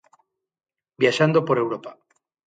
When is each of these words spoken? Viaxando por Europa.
Viaxando 1.01 1.39
por 1.47 1.57
Europa. 1.63 1.91